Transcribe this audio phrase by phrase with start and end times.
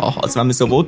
[0.00, 0.86] Also wenn man so will,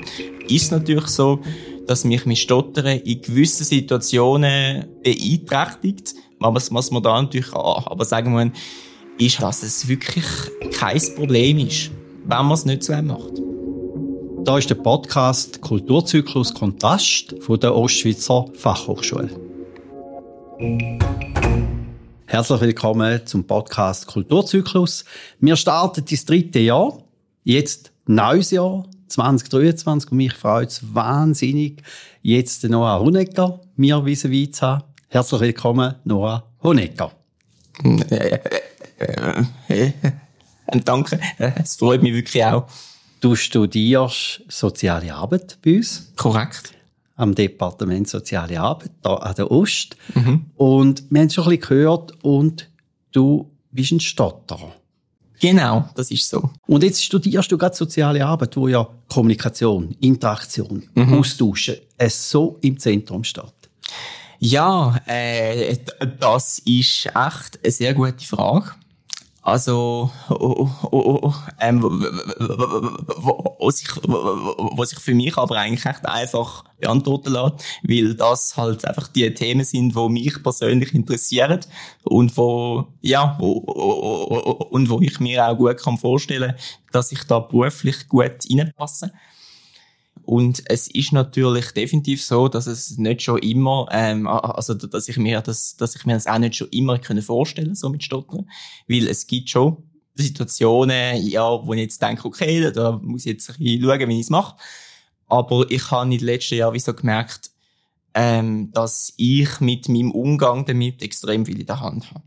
[0.49, 1.41] ist es natürlich so,
[1.87, 6.15] dass mich mein Stottern in gewissen Situationen beeinträchtigt.
[6.39, 8.49] Was, was man da natürlich aber sagen muss,
[9.19, 10.25] ist, dass es wirklich
[10.73, 11.91] kein Problem ist,
[12.25, 13.33] wenn man es nicht so macht.
[14.45, 19.31] Da ist der Podcast Kulturzyklus Kontrast von der Ostschweizer Fachhochschule.
[22.27, 25.05] Herzlich willkommen zum Podcast Kulturzyklus.
[25.39, 26.99] Wir starten das dritte Jahr.
[27.45, 31.83] Jetzt neues Jahr 2023 und mich freut es wahnsinnig,
[32.23, 34.85] jetzt Noah Honecker mir vis-à-vis zu haben.
[35.09, 37.13] Herzlich willkommen, Noah Honecker.
[40.85, 42.67] Danke, es freut mich wirklich auch.
[43.21, 46.13] Du studierst Soziale Arbeit bei uns.
[46.17, 46.73] Korrekt.
[47.17, 49.97] Am Departement Soziale Arbeit, da an der Ost.
[50.15, 50.47] Mhm.
[50.57, 52.69] Und wir haben es schon ein bisschen gehört und
[53.13, 54.73] du bist ein Stotterer.
[55.43, 56.51] Genau, das ist so.
[56.69, 61.15] Und jetzt studierst du gerade Soziale Arbeit, wo ja Kommunikation, Interaktion, mhm.
[61.15, 63.53] Austauschen es so im Zentrum steht.
[64.39, 65.77] Ja, äh,
[66.21, 67.15] das ist echt
[67.61, 68.71] eine sehr gute Frage.
[69.45, 76.63] Also, oh, oh, oh, ähm, was ich, was ich für mich aber eigentlich echt einfach
[76.79, 81.59] beantworten lasse, weil das halt einfach die Themen sind, die mich persönlich interessieren
[82.05, 86.55] und wo, ja, und wo ich mir auch gut kann vorstellen,
[86.93, 89.11] dass ich da beruflich gut reinpasse.
[90.25, 95.17] Und es ist natürlich definitiv so, dass es nicht schon immer, ähm, also dass ich
[95.17, 98.49] mir das, dass ich mir das auch nicht schon immer können vorstellen so mit Stottern,
[98.89, 99.79] weil es gibt schon
[100.15, 104.15] Situationen, ja, wo ich jetzt denke, okay, da muss ich jetzt ein bisschen schauen, wie
[104.15, 104.57] ich es mache.
[105.27, 107.51] Aber ich habe in den letzten Jahren wie so gemerkt,
[108.15, 112.23] ähm, dass ich mit meinem Umgang damit extrem viel in der Hand habe.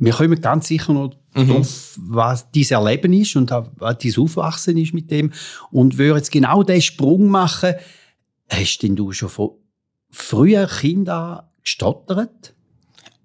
[0.00, 1.48] Wir kommen ganz sicher noch mhm.
[1.48, 5.30] darauf, was dein Erleben ist und was dein Aufwachsen ist mit dem.
[5.70, 7.74] Und würde jetzt genau diesen Sprung machen,
[8.48, 9.50] hast denn du schon von
[10.08, 12.54] früher Kindern gestottert?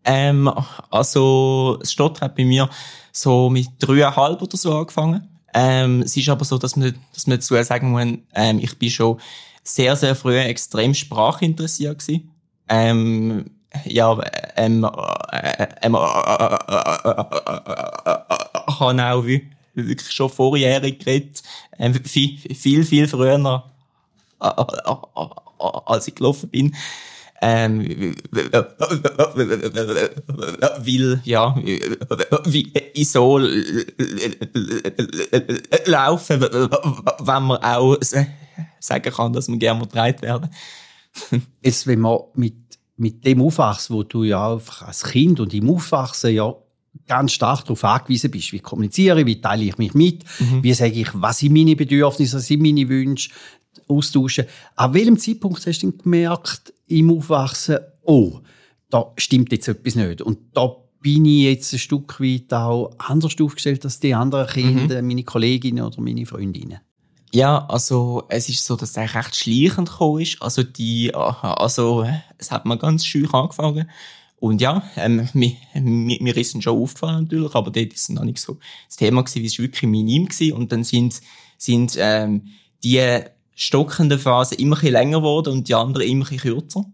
[0.04, 0.52] Ähm,
[0.92, 2.70] also, das Stottern hat bei mir
[3.12, 5.28] so mit dreieinhalb oder so angefangen.
[5.54, 8.06] Ähm, es ist aber so, dass man, dass man dazu sagen muss,
[8.36, 9.18] ähm, ich bin schon
[9.64, 12.32] sehr, sehr früh extrem sprachinteressiert gewesen.
[12.68, 13.46] Ähm,
[13.86, 14.18] ja,
[14.56, 14.88] ähm,
[15.82, 15.96] ähm,
[18.78, 19.26] habe auch
[19.74, 21.44] wirklich schon vorjährig geredet,
[21.78, 23.64] ähm, viel, viel, viel früher,
[24.40, 26.76] als ich gelaufen bin.
[27.42, 28.52] Ähm, weil,
[31.26, 31.54] ja,
[32.46, 33.38] wie ich so
[35.86, 37.98] laufen, wenn man auch
[38.80, 40.50] sagen kann, dass man gerne getragen werden.
[41.62, 42.65] Jetzt, wenn man mit
[42.98, 46.56] mit dem Aufwachsen, wo du ja als Kind und im Aufwachsen ja
[47.08, 50.64] ganz stark darauf angewiesen bist, wie kommuniziere ich, wie teile ich mich mit, mhm.
[50.64, 53.30] wie sage ich, was sind meine Bedürfnisse, was sind meine Wünsche,
[53.88, 54.46] austauschen.
[54.76, 58.40] An welchem Zeitpunkt hast du gemerkt, im Aufwachsen, oh,
[58.90, 63.36] da stimmt jetzt etwas nicht und da bin ich jetzt ein Stück weit auch anders
[63.40, 65.08] aufgestellt als die anderen Kinder, mhm.
[65.08, 66.80] meine Kolleginnen oder meine Freundinnen?
[67.34, 70.42] Ja, also es ist so, dass es eigentlich recht schleichend gekommen ist.
[70.42, 73.90] Also die, also es hat mal ganz schön angefangen.
[74.38, 78.10] Und ja, ähm, mir, mir, mir ist es schon aufgefallen natürlich, aber dort ist es
[78.10, 80.54] noch nicht so das Thema gewesen, wie es wirklich minim gewesen.
[80.54, 81.22] Und dann sind,
[81.58, 82.50] sind ähm,
[82.84, 83.22] die
[83.56, 86.86] stockenden Phasen immer ein länger geworden und die anderen immer ein kürzer.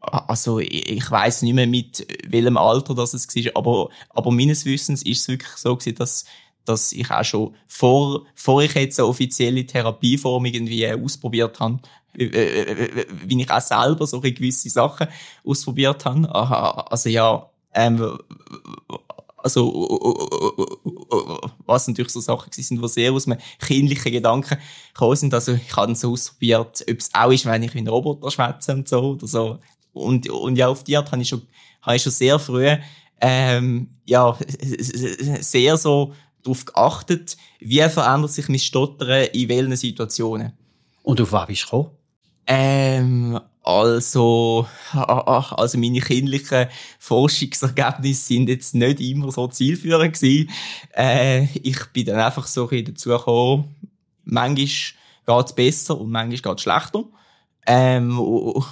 [0.00, 4.64] Also ich, ich weiß nicht mehr mit welchem Alter das es war, aber, aber meines
[4.64, 6.24] Wissens ist es wirklich so gewesen, dass
[6.68, 11.80] dass ich auch schon vor, vor ich jetzt eine offizielle Therapieform irgendwie ausprobiert habe,
[12.14, 15.08] wie ich auch selber so gewisse Sachen
[15.44, 16.90] ausprobiert habe.
[16.90, 18.18] Also ja, ähm,
[19.36, 19.70] also
[21.64, 24.58] was natürlich so Sachen sind, die sehr aus einem kindlichen Gedanken
[24.92, 25.32] gekommen sind.
[25.32, 28.72] Also ich habe so ausprobiert, ob es auch ist, wenn ich wie ein Roboter schwätze
[28.72, 29.58] und so oder so.
[29.92, 31.42] Und, und ja, auf die Art habe ich schon,
[31.82, 32.76] habe ich schon sehr früh
[33.20, 34.36] ähm, ja,
[35.40, 40.52] sehr so darauf geachtet, wie verändert sich mein Stottern in welchen Situationen.
[41.02, 41.90] Und auf was bist du gekommen?
[42.46, 46.68] Ähm, also, also meine kindlichen
[46.98, 50.50] Forschungsergebnisse sind jetzt nicht immer so zielführend gewesen.
[50.96, 53.76] Äh, ich bin dann einfach so dazu gekommen,
[54.24, 54.66] manchmal
[55.26, 57.04] geht's besser und manchmal geht's schlechter.
[57.70, 58.62] Ähm, und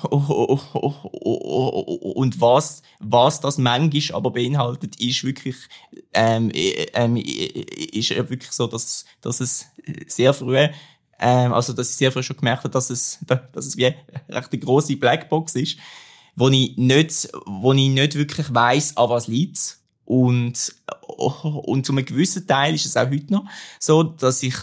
[2.40, 5.56] was, was das manchmal aber beinhaltet, ist wirklich,
[6.14, 9.66] ähm, ähm, ist wirklich so, dass, dass es
[10.06, 10.56] sehr früh,
[11.19, 13.19] ähm, also, dass ich sehr früh schon gemerkt habe, dass es,
[13.52, 13.96] dass es wie eine
[14.31, 15.76] recht grosse Blackbox ist,
[16.34, 19.76] wo ich nicht, wo ich nicht wirklich weiss, an was liegt.
[20.06, 20.75] Und,
[21.19, 23.44] und zu einem gewissen Teil ist es auch heute noch
[23.78, 24.56] so, dass ich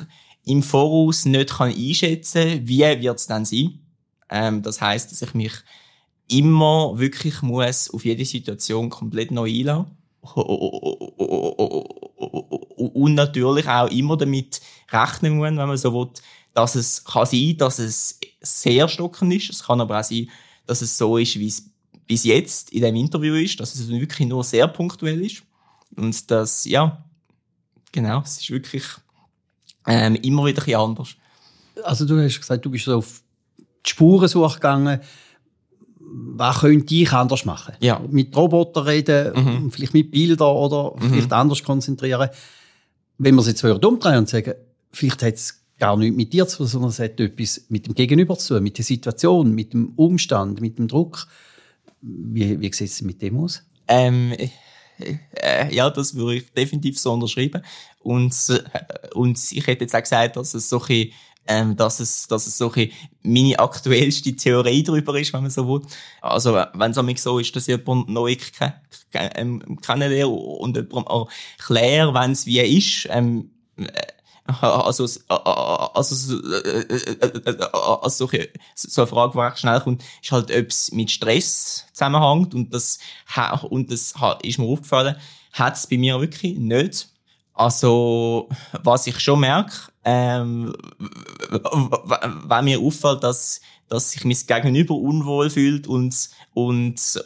[0.44, 3.83] im Voraus nicht kann einschätzen wie wird es dann sein.
[4.30, 5.54] Ähm, das heißt, dass ich mich
[6.30, 9.98] immer wirklich muss auf jede Situation komplett neu einlassen.
[12.78, 16.12] Und natürlich auch immer damit rechnen muss, wenn man so will,
[16.54, 19.50] dass es kann sein, dass es sehr stockend ist.
[19.50, 20.30] Es kann aber auch sein,
[20.66, 21.70] dass es so ist, wie es
[22.08, 25.44] bis jetzt in dem Interview ist, dass es wirklich nur sehr punktuell ist.
[25.96, 27.04] Und das, ja,
[27.92, 28.84] genau, es ist wirklich
[29.88, 31.16] ähm, immer wieder ein bisschen anders.
[31.84, 33.23] Also du hast gesagt, du bist so auf
[33.86, 35.00] die Spurensuche gegangen.
[36.00, 37.74] Was könnte ich anders machen?
[37.80, 38.02] Ja.
[38.10, 39.72] Mit Robotern reden, mhm.
[39.72, 41.10] vielleicht mit Bildern oder mhm.
[41.10, 42.30] vielleicht anders konzentrieren.
[43.18, 44.54] Wenn wir es jetzt umdrehen und sagen,
[44.92, 47.96] vielleicht hat es gar nichts mit dir zu tun, sondern es hat etwas mit dem
[47.96, 51.28] Gegenüber zu tun, mit der Situation, mit dem Umstand, mit dem Druck.
[52.02, 53.64] Wie, wie sieht es mit dem aus?
[53.88, 54.34] Ähm,
[55.00, 57.64] äh, ja, das würde ich definitiv so unterschreiben.
[58.00, 61.08] Und, äh, und ich hätte jetzt auch gesagt, dass es so ein
[61.48, 62.92] ähm, dass es, dass es so ein
[63.22, 65.82] meine aktuellste Theorie darüber ist, wenn man so will.
[66.22, 68.36] Also, wenn es einmal so ist, dass jemand neu
[69.14, 73.50] ähm, kennenlernt und jemand erklärt, wenn es wie ist, ähm,
[74.46, 75.20] also, also,
[75.94, 76.42] also so,
[78.76, 83.00] so eine Frage, die schnell kommt, ist halt, ob es mit Stress zusammenhängt und das,
[83.70, 84.14] und das
[84.44, 85.16] ist mir aufgefallen,
[85.54, 87.10] hat es bei mir wirklich nicht.
[87.54, 88.50] Also,
[88.84, 89.74] was ich schon merke,
[90.06, 90.74] ähm,
[92.48, 97.20] wenn mir auffällt, dass, dass sich mein Gegenüber unwohl fühlt und, und,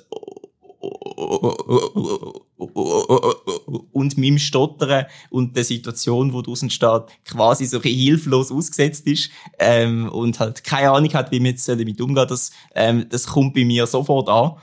[3.92, 10.10] und meinem Stottern und der Situation, wo draußen steht, quasi so hilflos ausgesetzt ist ähm,
[10.10, 13.66] und halt keine Ahnung hat, wie man jetzt damit umgeht, das, ähm, das kommt bei
[13.66, 14.54] mir sofort an.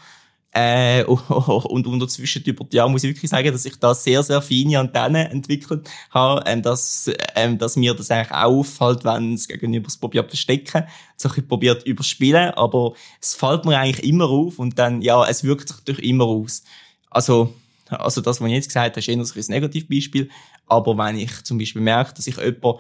[0.56, 4.22] Äh, und, und dazwischen über die Jahre muss ich wirklich sagen, dass ich da sehr,
[4.22, 9.34] sehr feine Antennen entwickelt habe, ähm, dass, ähm, dass mir das eigentlich auch auffällt, wenn
[9.34, 10.84] es gegenüber es probiert verstecken,
[11.16, 15.42] so ein probiert überspielen, aber es fällt mir eigentlich immer auf und dann, ja, es
[15.42, 16.62] wirkt sich durch immer aus.
[17.10, 17.52] Also,
[17.88, 20.30] also das, was ich jetzt gesagt habe, ist eher ein Negativbeispiel,
[20.68, 22.78] aber wenn ich zum Beispiel merke, dass ich jemanden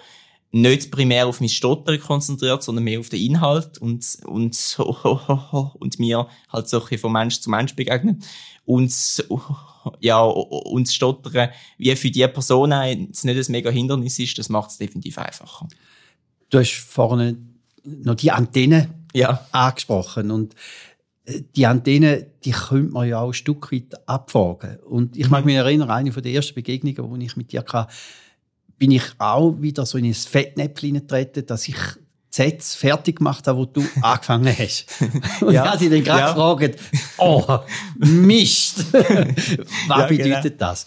[0.54, 6.28] nicht primär auf mein Stottern konzentriert, sondern mehr auf den Inhalt und, und, und mir
[6.48, 8.22] halt so ein von Mensch zu Mensch begegnen.
[8.64, 8.94] Und,
[10.00, 14.48] ja, und das Stottern, wie für die Person jetzt nicht ein mega Hindernis ist, das
[14.48, 15.66] macht es definitiv einfacher.
[16.50, 17.36] Du hast vorne
[17.82, 19.44] noch die Antenne ja.
[19.50, 20.54] angesprochen und
[21.24, 24.78] äh, die Antenne, die könnte man ja auch ein Stück weit abfragen.
[24.84, 25.46] Und ich mag mhm.
[25.46, 27.88] mich erinnern, eine der ersten Begegnungen, die ich mit dir hatte,
[28.84, 31.78] bin ich auch wieder so in ein Fettnäpfchen getreten, dass ich
[32.28, 34.84] Sätze fertig gemacht habe, wo du angefangen hast.
[35.40, 36.32] Und ja, hat sie dann gerade ja.
[36.34, 36.78] gefragt,
[37.16, 37.60] oh,
[37.96, 40.56] Mist, was ja, bedeutet genau.
[40.58, 40.86] das?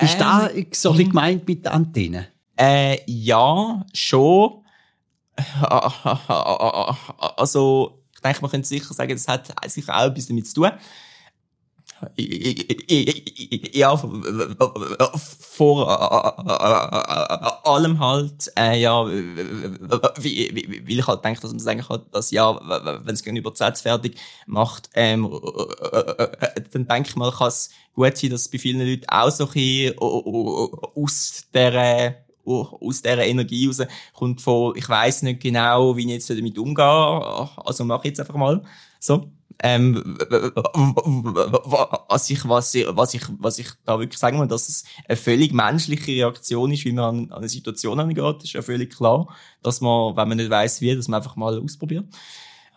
[0.00, 2.28] Ist ähm, da so ein bisschen gemeint mit der Antenne?
[2.58, 4.64] Äh, ja, schon.
[7.36, 10.70] Also, ich denke, man könnte sicher sagen, das hat sicher auch etwas damit zu tun
[13.72, 13.96] ja,
[15.38, 15.88] vor
[17.66, 22.58] allem halt, äh, ja, wie ich halt denke, dass man sagen kann, dass ja,
[23.04, 24.16] wenn es gegenüber Sätze fertig
[24.46, 25.28] macht, ähm,
[26.72, 29.52] dann denke ich mal, kann es gut sein, dass bei vielen Leuten auch so ein
[29.52, 33.82] bisschen aus der aus dieser Energie raus
[34.14, 38.20] kommt von, ich weiß nicht genau, wie ich jetzt damit umgehe, also mach ich jetzt
[38.20, 38.62] einfach mal
[38.98, 39.30] so
[39.62, 40.16] ähm,
[42.08, 45.16] was ich, was ich, was ich, was ich da wirklich sagen muss, dass es eine
[45.16, 49.28] völlig menschliche Reaktion ist, wie man an, eine Situation angeht, ist ja völlig klar,
[49.62, 52.06] dass man, wenn man nicht weiß wie, dass man einfach mal ausprobiert.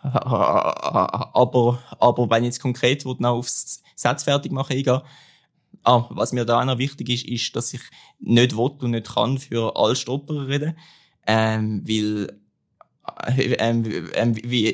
[0.02, 5.02] Aber, aber wenn ich jetzt konkret noch aufs Satz fertig machen eingehe,
[5.84, 7.80] ah, was mir da auch noch wichtig ist, ist, dass ich
[8.18, 10.76] nicht will und nicht kann für alle Stopper reden,
[11.26, 12.38] ähm, weil
[13.26, 13.84] ähm,
[14.14, 14.68] ähm, wie,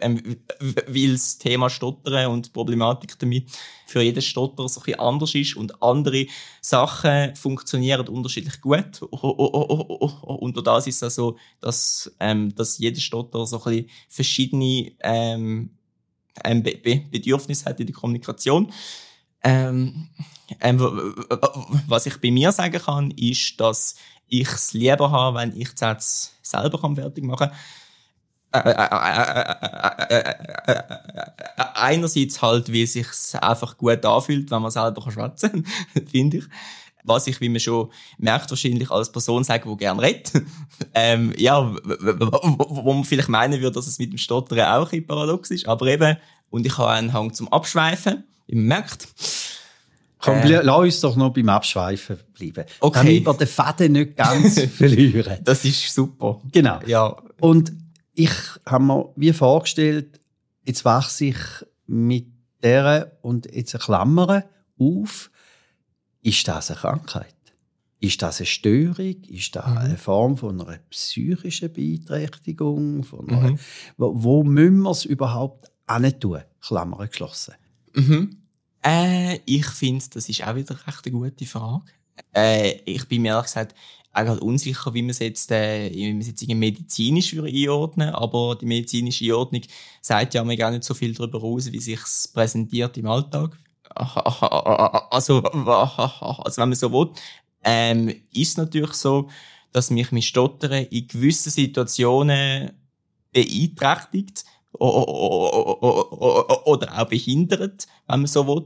[0.00, 3.50] ähm, weil das Thema Stottern und die Problematik damit
[3.86, 6.26] für jeden Stotterer so ein bisschen anders ist und andere
[6.60, 9.02] Sachen funktionieren unterschiedlich gut.
[9.02, 15.70] Und durch das ist also, dass, ähm, dass jeder Stotterer so ein bisschen verschiedene ähm,
[16.42, 18.72] Be Be Bedürfnisse hat in der Kommunikation.
[19.42, 20.08] Ähm,
[21.86, 23.94] was ich bei mir sagen kann, ist, dass
[24.28, 27.56] ich es lieber habe, wenn ich das selber fertig machen kann.
[31.74, 33.06] Einerseits halt, wie sich
[33.40, 35.64] einfach gut anfühlt, wenn man selber schwätzen
[35.94, 36.44] kann, finde ich.
[37.06, 40.32] Was ich, wie man schon merkt, wahrscheinlich als Person sagen, die gerne redet.
[40.94, 45.50] ähm, ja, wo man vielleicht meinen würde, dass es mit dem Stottern auch ein paradox
[45.50, 45.68] ist.
[45.68, 46.16] Aber eben,
[46.48, 49.08] und ich habe einen Hang zum Abschweifen, man merkt.
[50.24, 50.60] Komm, Äh.
[50.62, 52.64] lass uns doch noch beim Abschweifen bleiben.
[52.80, 53.20] Okay.
[53.22, 55.38] Damit wir den Faden nicht ganz verlieren.
[55.44, 56.40] Das ist super.
[56.52, 56.80] Genau.
[56.86, 57.16] Ja.
[57.40, 57.72] Und
[58.14, 58.30] ich
[58.66, 60.20] habe mir wie vorgestellt,
[60.64, 61.36] jetzt wachse ich
[61.86, 62.26] mit
[62.62, 64.44] der und jetzt eine Klammer
[64.78, 65.30] auf.
[66.22, 67.34] Ist das eine Krankheit?
[68.00, 69.16] Ist das eine Störung?
[69.28, 69.76] Ist das Mhm.
[69.78, 73.02] eine Form von einer psychischen Beeinträchtigung?
[73.04, 73.58] Von einer, Mhm.
[73.96, 75.70] wo, wo müssen wir es überhaupt
[76.20, 76.40] tun?
[76.60, 77.54] Klammer geschlossen.
[77.94, 78.38] Mhm.
[78.84, 81.84] Äh, ich finde, das ist auch wieder recht eine gute Frage.
[82.34, 83.74] Äh, ich bin mir ehrlich gesagt
[84.12, 88.56] auch gerade unsicher, wie man es jetzt, äh, wie man es jetzt medizinisch würde aber
[88.56, 89.62] die medizinische Einordnung
[90.00, 93.58] sagt ja mir gar nicht so viel darüber aus, wie sich's präsentiert im Alltag.
[95.10, 97.12] Also, also wenn man so will,
[97.62, 99.28] ähm, ist es natürlich so,
[99.72, 102.72] dass mich mein Stottern in gewissen Situationen
[103.32, 104.44] beeinträchtigt
[104.78, 106.18] oder
[106.98, 108.64] auch behindert, wenn man so will.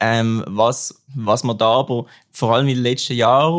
[0.00, 3.54] Ähm, was, was man da aber vor allem in den letzten Jahren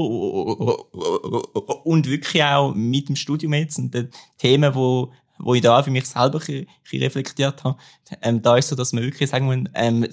[1.84, 5.92] und wirklich auch mit dem Studium jetzt und den Themen, wo, wo ich da für
[5.92, 6.68] mich selber ein bisschen-
[7.02, 7.78] reflektiert habe,
[8.22, 10.06] ähm, da ist so, dass man wirklich sagen muss, ähm,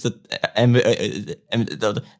[0.55, 1.67] ähm, äh, äh, ähm,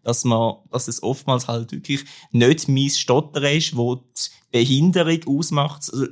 [0.03, 2.01] dass man, dass es oftmals halt wirklich
[2.33, 4.03] nicht mein Stottern ist, wo die
[4.51, 6.09] Behinderung ausmacht, äh,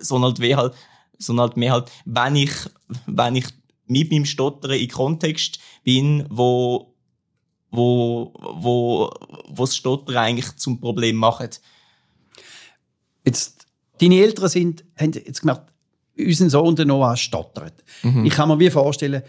[0.00, 0.72] sondern halt wie halt,
[1.18, 2.52] sondern halt mehr halt, wenn ich,
[3.06, 3.46] wenn ich
[3.86, 6.94] mit meinem Stottern in Kontext bin, wo,
[7.70, 9.10] wo, wo,
[9.48, 11.60] wo das Stottern eigentlich zum Problem macht.
[13.24, 13.66] Jetzt,
[14.00, 15.72] deine Eltern sind, haben jetzt gemerkt,
[16.18, 17.84] unser Sohn der Noah stottert.
[18.02, 18.24] Mhm.
[18.24, 19.22] Ich kann mir wie vorstellen,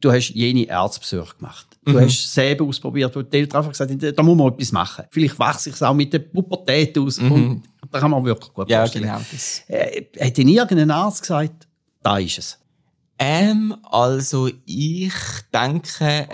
[0.00, 1.66] du hast jene Arztbesuche gemacht.
[1.84, 2.00] Du Mhm.
[2.00, 5.04] hast Säbe ausprobiert, wo die Eltern einfach gesagt haben, da muss man etwas machen.
[5.10, 7.18] Vielleicht wachse ich es auch mit der Pubertät aus.
[7.18, 7.62] Und
[7.92, 8.68] da kann man wirklich gut.
[8.70, 9.04] Ja, vorstellen.
[9.04, 9.20] genau.
[9.30, 9.62] Das.
[9.68, 11.68] Äh, hat denn irgendein Arzt gesagt,
[12.02, 12.58] da ist es?
[13.18, 15.12] Ähm, also ich
[15.54, 16.28] denke,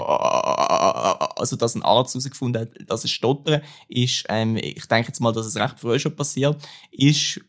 [1.37, 5.33] also dass ein Arzt herausgefunden hat, dass es Stottern ist, ähm, ich denke jetzt mal,
[5.33, 6.57] dass es recht früh schon passiert,
[6.91, 7.41] ist,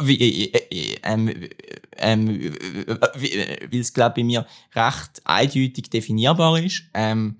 [0.00, 0.52] wie,
[1.02, 1.48] ähm,
[1.96, 2.28] ähm,
[3.16, 3.38] wie-
[3.70, 4.46] weil es glaube bei mir
[4.76, 6.84] recht eindeutig definierbar ist.
[6.94, 7.38] Ähm,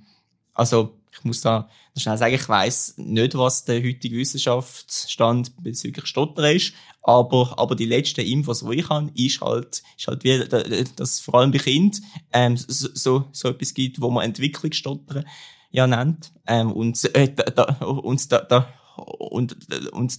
[0.55, 6.57] also ich muss da schnell sagen, ich weiß nicht, was der heutige Wissenschaftsstand bezüglich Stottern
[6.57, 6.73] ist,
[7.03, 10.63] aber, aber die letzten Infos, die ich habe, ist halt, ist halt wie, da-
[10.97, 12.01] dass vor allem bei Kindern
[12.33, 15.25] ähm, so, so, so etwas gibt, wo man Entwicklungsstottern
[15.71, 16.33] ja nennt.
[16.47, 19.57] Ähm, und, äh, da, und, da, da, und,
[19.93, 20.19] und,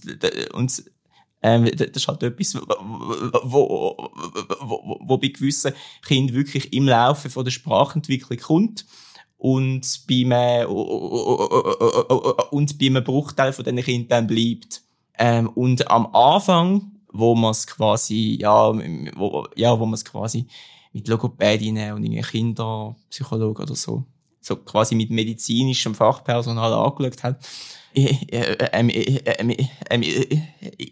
[0.54, 0.84] und,
[1.42, 2.60] ähm, das ist halt etwas, wo,
[3.44, 4.10] wo,
[4.60, 5.72] wo, wo bei gewissen
[6.04, 8.84] Kindern wirklich im Laufe von der Sprachentwicklung kommt
[9.40, 10.78] und beim, äh, und
[12.78, 14.82] beim Bruchteil von diesen Kindern bleibt.
[15.18, 18.70] Ähm, und am Anfang, wo man es quasi, ja,
[19.16, 20.46] wo, ja, wo man es quasi
[20.92, 24.04] mit Logopädinnen und Kinderpsychologen oder so,
[24.40, 27.46] so quasi mit medizinischem Fachpersonal angeschaut hat,
[27.94, 30.42] äh, äh, ähm, äh, ähm, äh, ähm, äh,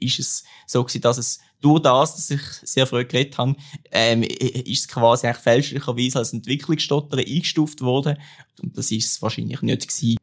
[0.01, 3.57] ist es so gewesen, dass es durch das, dass ich sehr früh geredet habe,
[3.91, 8.19] ähm, ist es quasi eigentlich fälschlicherweise als Entwicklungsstottern eingestuft worden.
[8.61, 10.17] Und das ist es wahrscheinlich nicht gewesen.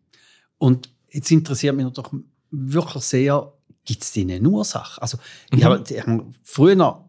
[0.57, 2.13] Und jetzt interessiert mich doch
[2.51, 3.53] wirklich sehr,
[3.85, 5.01] gibt es denn eine Ursache?
[5.01, 5.17] Also,
[5.51, 5.57] Mhm.
[5.57, 7.04] ich habe früher,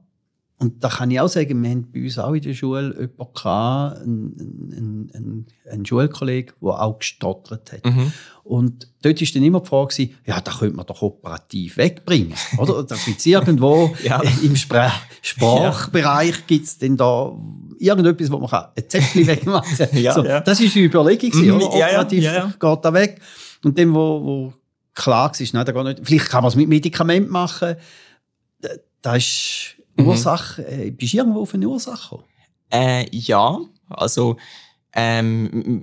[0.59, 3.35] und da kann ich auch sagen, wir haben bei uns auch in der Schule jemanden
[3.35, 7.85] gehabt, einen, einen, einen, Schulkollegen, der auch gestottert hat.
[7.85, 8.11] Mhm.
[8.43, 12.33] Und dort war dann immer die Frage, gewesen, ja, da könnte man doch operativ wegbringen.
[12.59, 12.83] Oder?
[12.89, 14.23] Da gibt's irgendwo Ja.
[14.43, 17.33] im Spra Sprachbereich gibt's denn da
[17.79, 19.89] irgendetwas, wo man kann ein Zäpfchen wegmachen kann.
[20.01, 20.41] Ja, so, ja.
[20.41, 21.73] Das war die Überlegung, gewesen, Mhm, oder?
[21.73, 22.47] ja, ja, Operativ ja, ja.
[22.59, 23.21] geht da weg.
[23.65, 24.53] Und dem, wo, wo
[24.95, 26.01] klar war, nein, da geht nicht.
[26.09, 27.77] Vielleicht kann man es mit Medikament machen.
[28.61, 28.69] Da-
[29.03, 30.09] Da ist Mhm.
[30.09, 32.19] Ursache, äh, bist du irgendwo auf eine Ursache?
[32.71, 34.37] Äh, ja, also
[34.93, 35.83] ähm,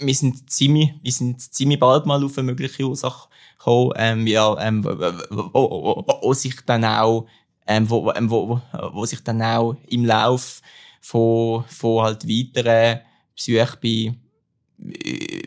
[0.00, 4.56] wir sind ziemlich, wir sind ziemlich bald mal auf eine mögliche Ursache gekommen, ähm, ja,
[4.60, 7.26] ähm, wo, wo, wo, wo sich dann auch,
[7.66, 8.60] ähm, wo, ähm, wo, wo,
[8.92, 10.62] wo sich dann auch im Lauf
[11.00, 13.00] von, von halt weiteren
[13.36, 14.14] Psyche bei,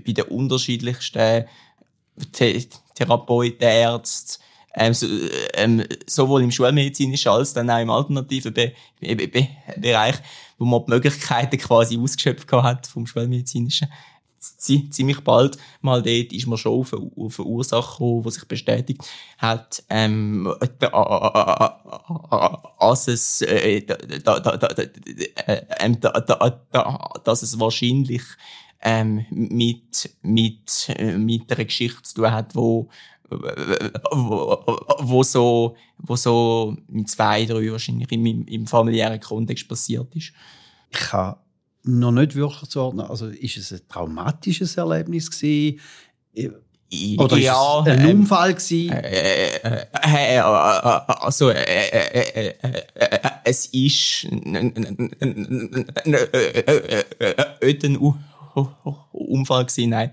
[0.06, 1.46] bei den unterschiedlichsten
[2.16, 4.44] The Therapeuten, Ärzten,
[4.76, 5.08] ähm, so,
[5.54, 9.48] ähm, sowohl im schulmedizinischen als dann auch im alternativen Be Be Be
[9.78, 10.16] Bereich,
[10.58, 13.88] wo man die Möglichkeiten quasi ausgeschöpft hat vom schulmedizinischen.
[14.40, 18.32] Zie- Ziemlich bald mal dort ist man schon auf eine, auf eine Ursache gekommen, die
[18.32, 19.02] sich bestätigt
[19.38, 21.80] hat, ähm, da,
[22.80, 28.24] dass es, äh, äh, ähm, da, da, da, dass es wahrscheinlich
[28.82, 32.90] ähm, mit, mit, äh, mit einer Geschichte zu tun hat, wo,
[34.12, 40.34] wo, so, wo so mit zwei, drei wahrscheinlich im, im familiären Kontext passiert ist.
[40.90, 41.40] ich habe
[41.84, 43.08] noch nicht wirklich zu ordnen.
[43.08, 45.80] Also ist es ein traumatisches Erlebnis gewesen?
[47.18, 48.92] Oder ja, ist es ein ähm, Unfall gewesen?
[48.92, 52.54] Äh, äh, äh, äh, also, äh, äh, äh,
[52.94, 54.78] äh, es ist nicht
[57.86, 57.98] ein
[59.12, 60.12] Unfall gewesen, nein.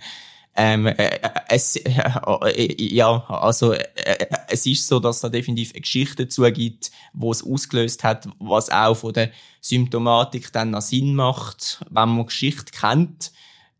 [0.60, 6.24] Ähm, äh, es, äh, ja, also, äh, es ist so, dass da definitiv eine Geschichte
[6.24, 11.80] dazu gibt, wo es ausgelöst hat, was auch von der Symptomatik dann noch Sinn macht,
[11.90, 13.30] wenn man Geschichte kennt.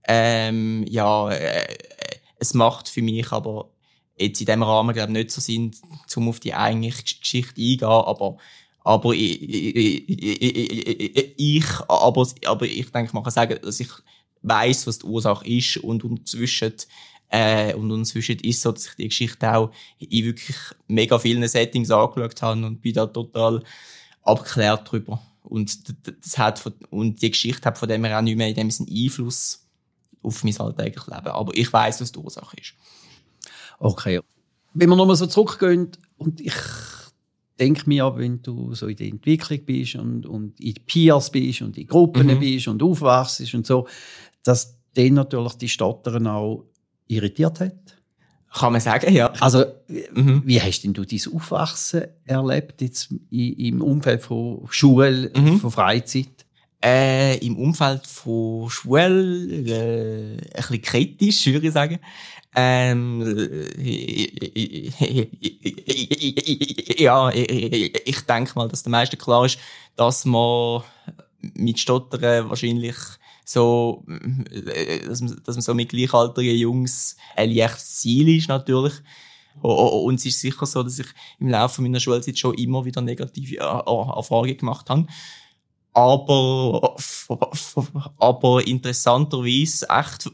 [0.07, 1.67] Ähm, ja, äh,
[2.39, 3.71] es macht für mich aber
[4.17, 5.75] jetzt in dem Rahmen glaube nicht so Sinn,
[6.15, 8.39] um auf die eigentliche Geschichte eingehen, aber
[8.85, 13.91] aber ich, ich, ich, ich aber, aber ich denke, man kann sagen, dass ich
[14.43, 16.75] weiß, was die Ursache ist und inzwischen
[17.31, 21.91] äh, und inzwischen ist so, dass ich die Geschichte auch in wirklich mega vielen Settings
[21.91, 23.63] angeschaut habe und bin da total
[24.23, 25.21] abgeklärt drüber.
[25.43, 28.55] Und das hat von, und die Geschichte hat von dem her auch nicht mehr in
[28.55, 29.67] dem Sinne Einfluss
[30.23, 31.29] auf mein alltägliches Leben.
[31.29, 32.75] Aber ich weiß, was die Ursache ist.
[33.79, 34.21] Okay.
[34.75, 36.55] Wenn wir nochmal so zurückgehen, und ich
[37.59, 41.77] denke mir, wenn du so in der Entwicklung bist und, und in Peers bist und
[41.77, 42.41] in Gruppen Mhm.
[42.41, 43.87] bist und aufwachst und so,
[44.43, 46.65] dass dann natürlich die Stottern auch
[47.07, 47.75] irritiert hat.
[48.53, 49.31] Kann man sagen, ja.
[49.41, 49.65] Also,
[50.15, 50.43] Mhm.
[50.47, 55.61] wie hast denn du dein Aufwachsen erlebt jetzt im Umfeld von Schule, Mhm.
[55.61, 56.29] von Freizeit?
[56.83, 61.99] Äh, Im Umfeld von Schule äh, ein bisschen kritisch, würde ich sagen.
[62.55, 63.21] Ähm,
[63.79, 64.91] äh,
[67.03, 69.59] ja, ich denke mal, dass der meisten klar ist,
[69.97, 70.83] dass man
[71.55, 72.97] mit Stottern wahrscheinlich
[73.49, 74.05] so,
[74.51, 78.93] äh, dass man, dass man so mit gleichaltrigen Jungs ein leichtes Ziel ist, natürlich.
[79.63, 81.07] Und es ist sicher so, dass ich
[81.41, 85.07] im Laufe meiner Schulzeit schon immer wieder negative äh, Erfahrungen gemacht habe.
[85.95, 86.95] Aber,
[88.19, 90.31] aber interessanterweise echt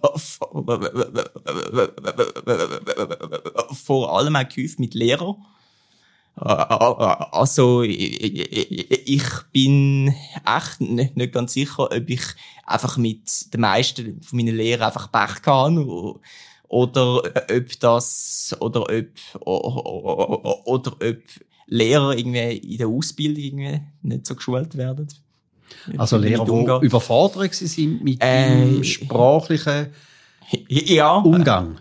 [3.85, 5.37] vor allem auch geholfen mit Lehrern.
[6.37, 10.13] Also, ich bin
[10.45, 12.23] echt nicht nicht ganz sicher, ob ich
[12.67, 15.79] einfach mit den meisten von meinen Lehrern einfach Pech kann
[16.69, 21.23] oder ob das, oder ob, oder ob
[21.67, 25.09] Lehrer irgendwie in der Ausbildung irgendwie nicht so geschult werden.
[25.97, 26.45] Also Lehrer,
[26.81, 29.89] die überfordert sind mit Äh, dem sprachlichen
[30.69, 31.81] Ja, Umgang.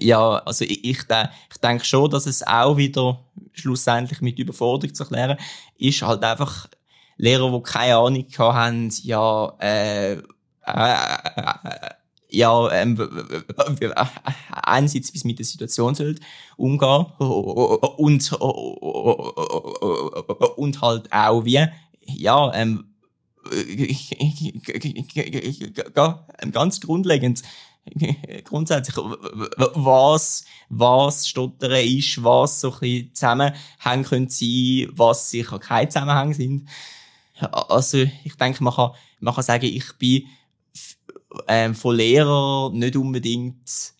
[0.00, 3.20] Ja, also ich, ich, ich denke schon, dass es auch wieder
[3.52, 5.38] schlussendlich mit Überforderung zu erklären
[5.78, 6.68] ist halt einfach
[7.16, 10.18] Lehrer, die keine Ahnung haben, ja, äh, äh,
[10.66, 11.90] äh,
[12.30, 12.98] ja, ähm,
[14.50, 16.16] einerseits, wie es mit der Situation soll
[16.56, 18.32] umgehen und,
[20.56, 21.64] und halt auch wie,
[22.00, 22.94] ja, ähm,
[26.52, 27.42] ganz grundlegend,
[28.44, 35.88] grundsätzlich, was, was Stottern ist, was so ein bisschen Zusammenhänge können sein, was sicher keine
[35.88, 36.68] Zusammenhänge sind.
[37.50, 40.24] Also, ich denke, man kann, man kann sagen, ich bin
[41.48, 43.92] ähm, von Lehrern nicht unbedingt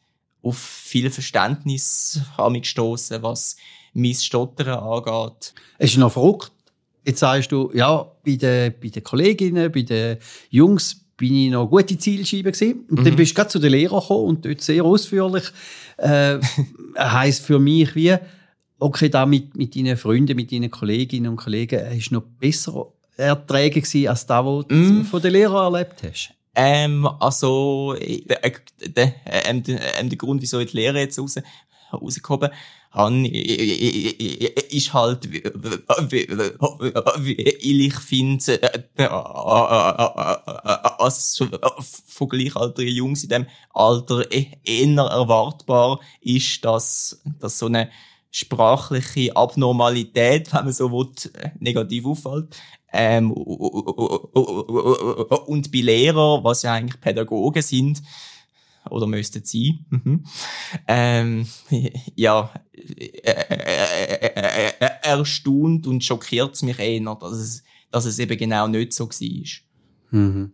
[0.42, 2.20] auf viel Verständnis
[2.50, 3.56] mich gestossen, was
[3.92, 5.54] mein Stottern angeht.
[5.78, 6.52] Es ist noch verrückt.
[7.04, 10.18] Jetzt sagst du, ja, bei den, bei den Kolleginnen, bei den
[10.50, 12.86] Jungs bin ich noch gute Zielscheibe gewesen.
[12.90, 15.44] Und dann bist du gerade zu den Lehrern gekommen und dort sehr ausführlich,
[15.98, 16.38] äh,
[16.98, 18.16] heisst für mich wie,
[18.78, 23.80] okay, da mit, mit deinen Freunden, mit deinen Kolleginnen und Kollegen, ist noch besser erträge
[23.80, 25.04] gewesen, als das, was du Mm.
[25.04, 26.30] von den Lehrern erlebt hast.
[26.54, 28.52] Ähm, also, äh, äh,
[28.86, 31.36] der, ähm, der, ähm, der Grund, wieso ich die Lehre jetzt raus,
[31.92, 32.50] rausgehoben
[32.94, 35.82] habe, ist halt, weil
[37.60, 38.82] ich finde, äh,
[40.98, 41.42] als
[42.08, 47.90] von gleichaltrigen Jungs in dem Alter eh- eher erwartbar ist, dass, dass so eine
[48.30, 51.10] sprachliche Abnormalität, wenn man so will,
[51.60, 52.56] negativ auffällt.
[52.92, 53.52] Ähm, und
[55.72, 58.02] bei Lehrern, was ja eigentlich Pädagogen sind,
[58.90, 60.24] oder müssten sein, mhm.
[60.86, 61.46] ähm,
[62.14, 62.52] ja,
[65.02, 70.20] erstaunt und schockiert mich eher, dass es, dass es eben genau nicht so war.
[70.20, 70.52] Mhm.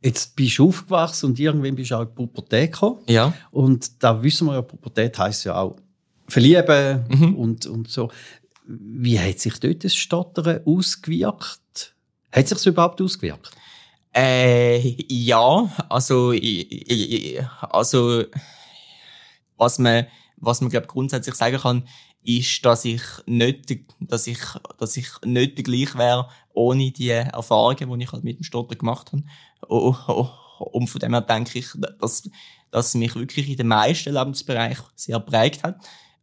[0.00, 3.00] Jetzt bist du aufgewachsen und irgendwann bist du auch in die Pubertät gekommen.
[3.08, 3.34] Ja.
[3.50, 5.76] Und da wissen wir ja, Pubertät heisst ja auch
[6.28, 7.34] verlieben Mhm.
[7.34, 8.10] und, und so.
[8.66, 11.94] Wie hat sich dort das Stottern ausgewirkt?
[12.30, 13.50] Hat sich überhaupt ausgewirkt?
[14.14, 16.32] Äh, ja, also,
[17.70, 18.24] also,
[19.56, 21.88] was man, was man, glaube grundsätzlich sagen kann,
[22.22, 24.38] ist, dass ich nicht, dass ich,
[24.78, 28.76] dass ich nicht der gleich wäre, ohne die Erfahrungen, die ich halt mit dem Stotter
[28.76, 29.22] gemacht habe.
[29.68, 31.68] Oh, oh, oh, und von dem her denke ich,
[32.00, 32.28] dass,
[32.70, 35.76] dass mich wirklich in den meisten Lebensbereichen sehr prägt hat.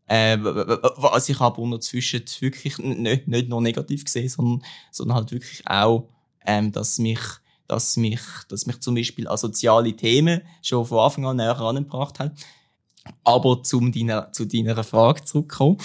[0.07, 5.65] Äh, was ich aber unterzwischen wirklich nicht, nicht nur negativ gesehen, sondern, sondern halt wirklich
[5.65, 6.07] auch,
[6.45, 7.19] ähm, dass mich,
[7.67, 12.19] dass mich, dass mich zum Beispiel an soziale Themen schon von Anfang an näher herangebracht
[12.19, 12.33] hat.
[13.23, 15.77] Aber zum deiner, zu deiner Frage zurückkommen.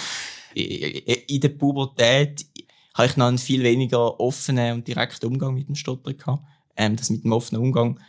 [0.53, 2.45] In der Pubertät
[2.93, 6.43] habe ich noch einen viel weniger offenen und direkten Umgang mit dem Stottern gehabt.
[6.75, 7.99] Ähm, das mit dem offenen Umgang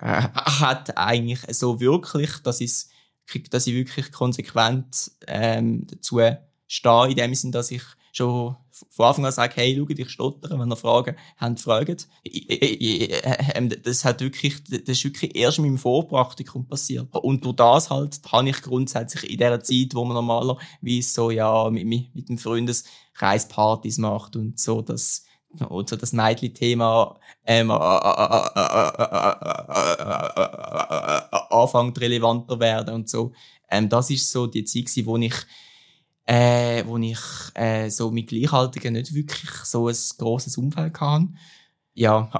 [0.00, 2.86] äh, hat eigentlich so wirklich, dass ich,
[3.50, 6.20] dass ich wirklich konsequent ähm, dazu
[6.66, 7.82] stehe, in dem Sinn, dass ich
[8.12, 8.56] schon
[8.90, 12.08] von Anfang an sage, hey, schau, ich stottere, wenn ihr Fragen habt, fragt.
[12.24, 17.08] Ähm, das hat wirklich, das ist wirklich erst in meinem Vorpraktikum passiert.
[17.14, 21.68] Und durch das halt, habe ich grundsätzlich in der Zeit, wo man normalerweise so, ja,
[21.70, 25.24] mit, mit dem Freundeskreis Partys macht und so, das,
[25.68, 27.70] und so das Meitli-Thema ähm,
[31.50, 33.32] anfängt relevanter werden und so.
[33.70, 35.34] Ähm, das ist so die Zeit, wo ich
[36.26, 37.18] äh, wo ich
[37.54, 41.28] äh, so mit Gleichaltigen nicht wirklich so ein grosses Umfeld hatte.
[41.94, 42.30] Ja,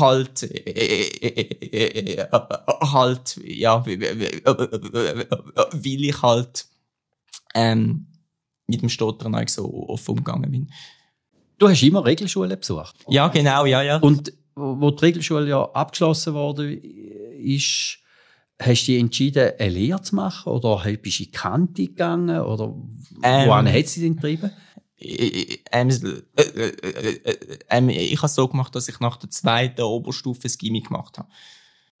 [0.00, 3.96] halt, äh, halt, ja, weil
[5.82, 6.66] ich halt
[7.54, 8.06] ähm,
[8.66, 10.72] mit dem Stottern eigentlich so offen umgegangen bin.
[11.58, 12.96] Du hast immer Regelschule besucht?
[13.08, 13.98] Ja, genau, ja, ja.
[13.98, 17.98] Und wo die Regelschule ja abgeschlossen wurde, ist,
[18.58, 20.50] Hast du dich entschieden, eine Lehre zu machen?
[20.50, 22.40] Oder bist du in die Kante gegangen?
[22.40, 22.74] Oder
[23.22, 24.50] ähm, wohin hat sie denn getrieben?
[24.98, 26.68] Ähm, äh, äh,
[27.24, 30.80] äh, ähm, ich habe es so gemacht, dass ich nach der zweiten Oberstufe das Gimmi
[30.80, 31.28] gemacht habe.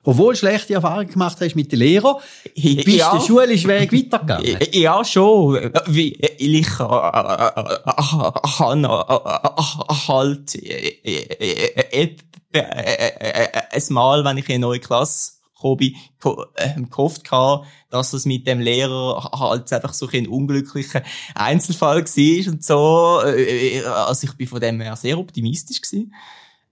[0.02, 2.16] Obwohl du schlechte Erfahrungen gemacht hast mit den Lehrern,
[2.54, 3.12] bist ja.
[3.12, 4.56] der schulischen Weg weitergegangen?
[4.72, 5.72] Ja, schon.
[5.88, 6.84] Wie, ich äh,
[10.08, 10.52] halt
[13.72, 15.96] ein Mal, wenn ich in eine neue Klasse Kobi
[16.54, 21.02] äh, gehofft gehabt, dass es mit dem Lehrer halt einfach so ein unglücklicher
[21.34, 23.22] Einzelfall war und so.
[23.24, 26.14] Äh, also ich bin von dem her sehr optimistisch gewesen.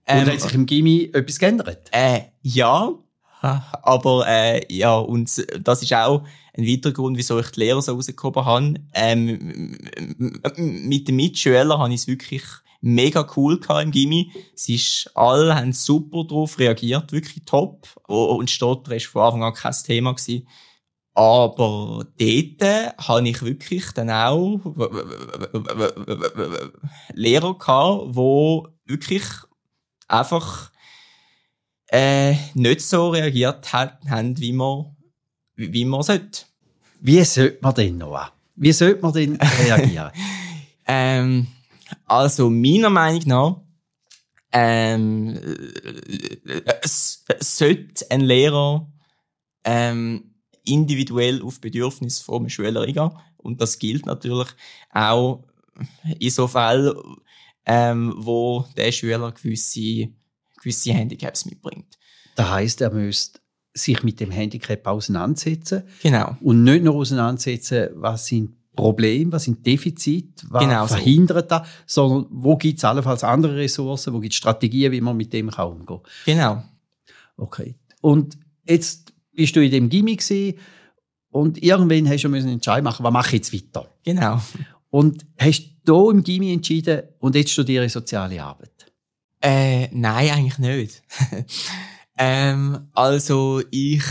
[0.07, 1.89] Ähm, und hat sich im Gimmi etwas geändert?
[1.91, 2.91] Äh, ja.
[3.41, 5.29] Aber, äh, ja, und
[5.61, 6.23] das ist auch
[6.57, 8.73] ein weiterer Grund, wieso ich die Lehrer so rausgehoben habe.
[8.93, 9.77] Ähm,
[10.57, 12.43] mit den Mitschülern habe ich es wirklich
[12.85, 14.31] mega cool im Gimmi.
[14.53, 17.87] Es ist, alle haben super drauf reagiert, wirklich top.
[18.07, 20.47] Und Stotter war von Anfang an kein Thema gewesen.
[21.15, 24.59] Aber dort habe ich wirklich dann auch
[27.13, 29.23] Lehrer gehabt, die wirklich
[30.07, 30.71] einfach
[31.87, 34.95] äh, nicht so reagiert haben, wie man,
[35.55, 36.45] wie man sollte.
[36.99, 38.31] Wie sollte man denn, Noah?
[38.55, 40.11] Wie sollte man denn reagieren?
[40.87, 41.47] ähm,
[42.05, 43.61] also, meiner Meinung nach,
[44.51, 45.37] ähm,
[46.81, 48.91] es, es sollte ein Lehrer
[49.63, 53.11] ähm, individuell auf Bedürfnisse vom Schüler eingehen.
[53.37, 54.47] Und das gilt natürlich
[54.91, 55.43] auch
[56.19, 56.95] in so Fällen,
[57.65, 60.09] ähm, wo der Schüler gewisse,
[60.61, 61.97] gewisse Handicaps mitbringt.
[62.35, 63.39] Das heißt, er müsste
[63.73, 65.83] sich mit dem Handicap auseinandersetzen.
[66.01, 66.37] Genau.
[66.41, 71.57] Und nicht nur auseinandersetzen, was sind Problem, was sind Defizite, was genau verhindert so.
[71.57, 75.33] das, sondern wo gibt es allenfalls andere Ressourcen, wo gibt es Strategien, wie man mit
[75.33, 76.63] dem kann umgehen Genau.
[77.37, 77.75] Okay.
[78.01, 80.23] Und jetzt bist du in dem Gimmick
[81.29, 83.89] und irgendwann hast du einen Entscheid machen, was mache ich jetzt weiter?
[84.03, 84.39] Genau.
[84.89, 88.91] Und hast du im Gimmi entschieden und jetzt studiere ich soziale Arbeit?
[89.41, 91.03] Äh, nein, eigentlich nicht.
[92.17, 94.03] ähm, also ich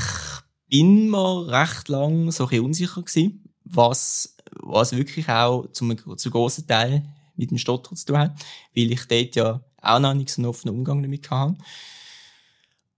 [0.68, 6.66] bin mir recht lang so ein unsicher gewesen, was was wirklich auch zum, zu grossen
[6.66, 7.04] Teil
[7.36, 8.34] mit dem Stotter zu tun hat,
[8.74, 11.56] weil ich dort ja auch noch nicht so einen offenen Umgang damit hatte.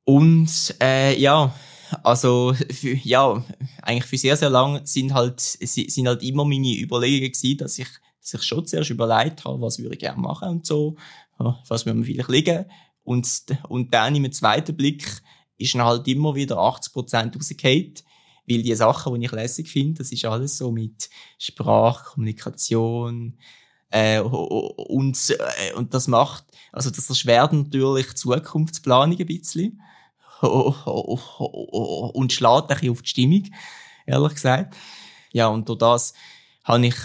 [0.04, 1.54] Und äh, ja,
[2.02, 3.44] also für, ja,
[3.82, 7.88] eigentlich für sehr, sehr lang sind halt, sind halt immer meine Überlegungen gewesen, dass ich
[8.20, 10.96] sich schon zuerst überlegt habe, was würde ich gerne machen und so,
[11.38, 12.66] was würde mir vielleicht liegen.
[13.04, 13.28] Und,
[13.68, 15.22] und dann im zweiten Blick
[15.58, 17.94] ist dann halt immer wieder 80 Prozent rausgefallen
[18.48, 23.38] weil die Sachen, die ich lässig finde, das ist alles so mit Sprachkommunikation
[23.90, 29.80] äh, und, äh, und das macht, also das erschwert natürlich Zukunftsplanung ein bisschen
[30.40, 33.44] und schlägt ein bisschen auf die Stimmung,
[34.06, 34.76] ehrlich gesagt.
[35.32, 36.14] Ja, und durch das
[36.64, 36.96] habe ich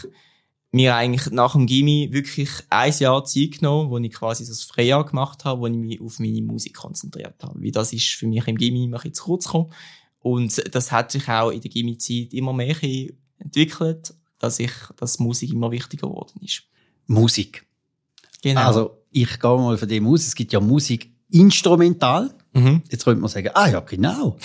[0.72, 5.06] mir eigentlich nach dem Gimmi wirklich ein Jahr Zeit genommen, wo ich quasi das Freijahr
[5.06, 7.62] gemacht habe, wo ich mich auf meine Musik konzentriert habe.
[7.62, 9.74] Wie das ist für mich im Gimmi immer ein bisschen zu kurz gekommen.
[10.22, 12.76] Und das hat sich auch in der Gimmi-Zeit immer mehr
[13.40, 16.64] entwickelt, dass ich, dass Musik immer wichtiger geworden ist.
[17.08, 17.66] Musik.
[18.42, 18.62] Genau.
[18.62, 20.26] Also, ich gehe mal von dem aus.
[20.26, 22.34] Es gibt ja Musik instrumental.
[22.54, 22.82] mhm.
[22.90, 24.38] Jetzt könnte man sagen, ah ja, genau.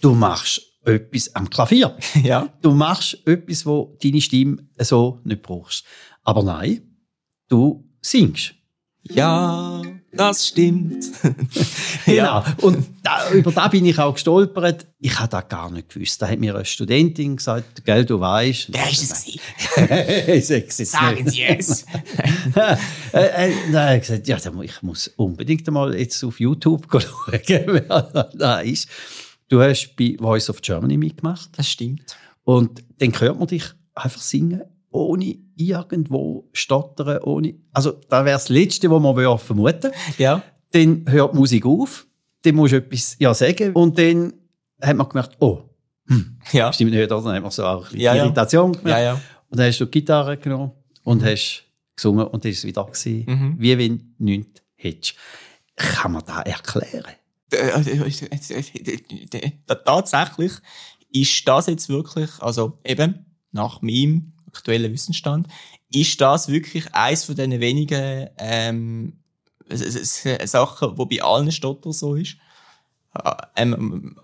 [0.00, 1.96] du machst etwas am Klavier.
[2.22, 2.48] ja.
[2.60, 5.84] Du machst etwas, wo deine Stimme so nicht brauchst.
[6.22, 6.96] Aber nein,
[7.48, 8.54] du singst.
[9.02, 11.06] Ja, das stimmt.
[12.04, 12.44] Genau.
[12.60, 14.86] Und da, über da bin ich auch gestolpert.
[14.98, 16.20] Ich habe das gar nicht gewusst.
[16.20, 18.72] Da hat mir eine Studentin gesagt, gell, du weißt.
[18.72, 19.26] Wer ist es?
[20.52, 21.28] Ich Sagen.
[21.28, 21.82] Sie es.
[22.56, 22.76] äh,
[23.12, 28.30] äh, dann habe ich gesagt, ja, ich muss unbedingt mal jetzt auf YouTube schauen, wer
[28.34, 28.88] da ist.
[29.48, 31.50] Du hast bei Voice of Germany mitgemacht.
[31.56, 32.16] Das stimmt.
[32.42, 37.54] Und dann hört man dich einfach singen, ohne irgendwo stottern, ohne.
[37.72, 40.42] Also, das wäre das Letzte, was man würde vermuten Ja.
[40.70, 42.06] Dann hört die Musik auf,
[42.42, 44.32] dann musst du etwas ja, sagen und dann
[44.80, 45.62] hat man gemerkt, oh,
[46.52, 46.72] Ja.
[46.72, 47.22] stimmt nicht, oder?
[47.22, 48.14] Dann hat man so auch ein Ja.
[48.14, 48.88] Irritation gemerkt.
[48.88, 49.20] Ja, ja.
[49.48, 50.72] Und dann hast du die Gitarre genommen
[51.04, 53.54] und hast gesungen und dann ist es wieder gewesen, Mhm.
[53.58, 55.14] wie wenn nichts hättest.
[55.76, 57.12] Kann man das erklären?
[59.84, 60.52] Tatsächlich
[61.12, 65.48] ist das jetzt wirklich, also eben nach meinem aktuellen Wissensstand,
[65.92, 69.18] ist das wirklich eins von den wenigen ähm,
[69.68, 72.36] Sachen, wo bei allen Stotter so ist.
[73.14, 74.16] Äh, Ähm,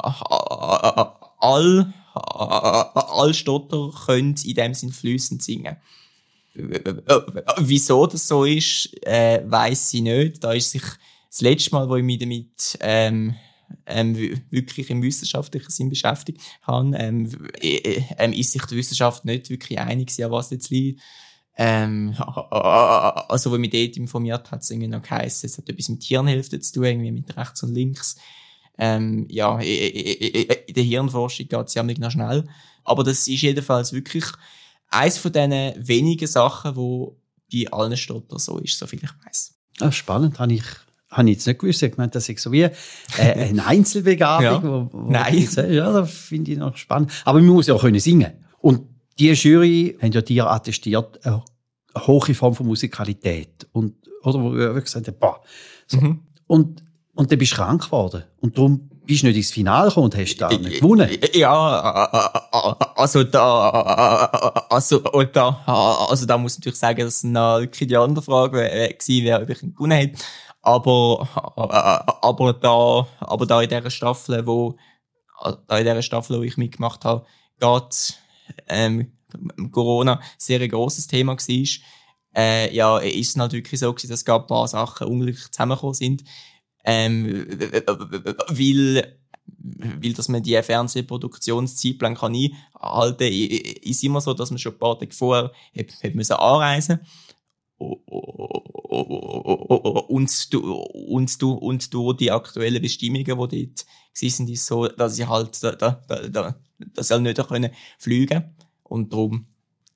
[1.41, 5.77] all, all Stotter können in dem Sinn flüssend singen.
[7.59, 10.43] Wieso das so ist, äh, weiß ich nicht.
[10.43, 10.83] Da ist sich
[11.31, 13.37] das letzte Mal, wo ich mich damit ähm,
[13.87, 14.17] ähm,
[14.51, 19.51] wirklich im wissenschaftlichen Sinn beschäftigt habe, ähm, w- äh, ähm, ist sich die Wissenschaft nicht
[19.51, 21.01] wirklich einig an was jetzt liegt.
[21.57, 26.05] Ähm, also, wo mich dort informiert hat, es irgendwie noch geheißen, es hat etwas mit
[26.05, 28.17] Hirnhälfte zu tun, irgendwie mit rechts und links.
[28.79, 32.49] Ähm, ja, in der Hirnforschung geht es ja noch schnell.
[32.85, 34.25] Aber das ist jedenfalls wirklich
[34.89, 37.21] eins von diesen wenigen Sachen, wo
[37.53, 39.55] bei allen Stotter so ist, soviel ich weiß.
[39.81, 40.63] Ah, spannend, habe ich,
[41.11, 41.83] habe ich jetzt nicht gewusst.
[41.83, 42.73] Ich meine, das ist so wie äh,
[43.19, 44.45] eine Einzelbegabung.
[44.45, 44.63] Ja.
[44.63, 45.37] Wo, wo Nein.
[45.37, 47.11] ich sage, Ja, das finde ich noch spannend.
[47.25, 48.33] Aber man muss ja auch können singen.
[48.61, 48.83] Und
[49.19, 51.43] die Jury haben ja dir attestiert, eine
[52.07, 53.67] hohe Form von Musikalität.
[53.73, 55.41] Und, oder wo wir gesagt haben, boah.
[55.87, 56.01] So.
[56.01, 56.21] Mhm.
[56.47, 58.25] Und, und dann bist du krank geworden.
[58.41, 61.09] Und darum bist du nicht ins Finale gekommen und hast da nicht gewonnen.
[61.33, 61.81] Ja,
[62.95, 63.71] also da,
[64.69, 65.63] also, und da,
[66.11, 69.61] also da muss ich natürlich sagen, dass es die andere Frage äh, wäre, ob ich
[69.61, 70.19] gewonnen hätte.
[70.61, 71.29] Aber,
[72.23, 74.77] aber da, aber da in dieser Staffel, wo,
[75.67, 77.25] da in dieser Staffel, wo ich mitgemacht habe,
[77.61, 78.19] geht,
[78.69, 79.13] ähm,
[79.71, 81.69] Corona sehr ein grosses Thema war,
[82.35, 85.95] äh, ja, ist es halt wirklich so gewesen, dass gerade ein paar Sachen unglücklich zusammengekommen
[85.95, 86.25] sind.
[86.85, 87.47] Ähm,
[88.49, 94.73] weil, weil, dass man die Fernsehproduktionszeitplan kann einhalten kann, ist immer so, dass man schon
[94.73, 97.01] ein paar Tage vorher hat, hat müssen anreisen
[97.79, 98.03] und
[100.53, 105.27] du, und du, und du die aktuellen Bestimmungen, die dort sind, ist so, dass ich
[105.29, 106.57] halt, da, da, da, da,
[106.95, 109.47] dass ich nicht können fliegen und darum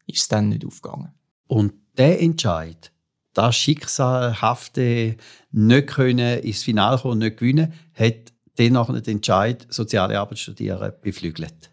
[0.07, 1.12] ist es dann nicht aufgegangen.
[1.49, 2.92] Und der Entscheid,
[3.35, 5.16] das schicksalhafte
[5.51, 11.73] nicht können ins Finale kommen, nicht gewinnen, hat nachher den Entscheid, soziale Arbeit studieren, beflügelt.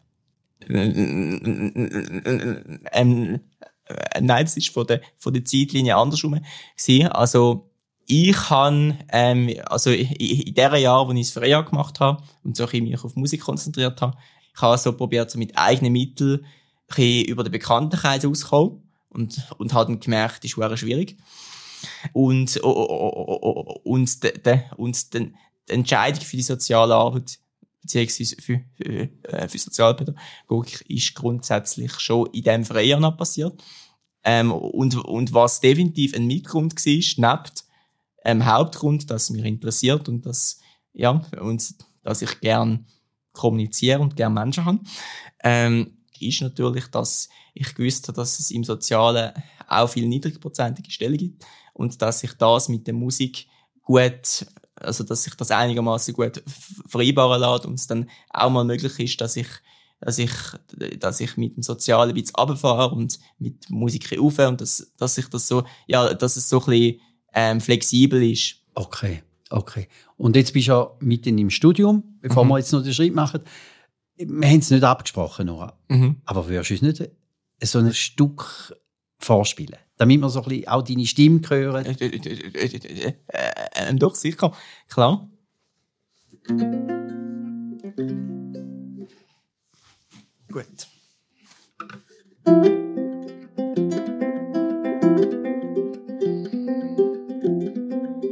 [0.67, 3.39] ähm, äh,
[4.21, 6.39] nein, das ist von der, von der Zeitlinie andersrum
[6.77, 7.07] gewesen.
[7.07, 7.69] Also,
[8.07, 12.67] ich han ähm, also in, der Jahr, wo ich das Freie gemacht habe und so
[12.67, 14.17] ein mich auf Musik konzentriert habe,
[14.55, 16.45] ich habe so probiert, so mit eigenen Mitteln
[16.97, 21.17] ein über den Bekanntenkreis auszukommen und, und habe dann gemerkt, das ist schwierig.
[22.13, 25.35] Und, oh, oh, oh, oh, und, de, de, und den,
[25.69, 27.39] die Entscheidung für die soziale Arbeit
[27.89, 33.61] beziehungsweise für, für, äh, für Sozialpädagogik ist grundsätzlich schon in diesem Freijahr noch passiert.
[34.23, 37.67] Ähm, und, und was definitiv ein Mitgrund war, nebst
[38.25, 40.59] ähm, Hauptgrund, dass mich interessiert und dass,
[40.93, 41.73] ja, und,
[42.03, 42.85] dass ich gern
[43.31, 44.79] kommuniziere und gern Menschen habe,
[45.43, 49.31] ähm, ist natürlich, dass ich gewusst habe, dass es im Sozialen
[49.67, 53.47] auch viel niedrigprozentige Stellen gibt und dass ich das mit der Musik
[53.83, 54.45] gut,
[54.81, 56.43] also dass sich das einigermaßen gut
[56.87, 59.47] vereinbaren lässt und es dann auch mal möglich ist, dass ich
[60.01, 60.31] dass ich,
[60.97, 65.17] dass ich mit dem Sozialen ein bisschen runterfahre und mit Musik rauf und dass, dass
[65.17, 67.01] ich das so, ja, dass es so ein bisschen,
[67.33, 68.55] ähm, flexibel ist.
[68.75, 69.89] Okay, okay.
[70.15, 72.49] Und jetzt bist du ja mitten im Studium, bevor Mhm.
[72.49, 73.41] wir jetzt noch den Schritt machen.
[74.15, 75.77] Wir haben es nicht abgesprochen, Nora.
[75.89, 76.21] Mhm.
[76.23, 77.11] Aber würdest du uns nicht
[77.63, 78.73] so ein Stück
[79.17, 79.75] vorspielen?
[79.99, 81.85] Damit wir so ein bisschen auch deine Stimme hören.
[81.85, 83.13] Äh, äh, äh,
[83.75, 84.53] äh, doch, sicher.
[84.87, 85.29] Klar.
[90.47, 90.87] Gut.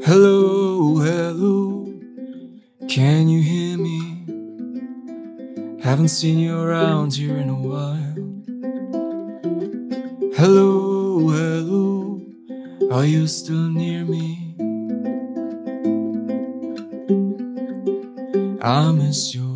[0.03, 1.85] Hello, hello,
[2.87, 4.23] can you hear me?
[5.83, 8.06] Haven't seen you around here in a while.
[13.27, 14.55] You still near me?
[18.61, 19.46] I miss your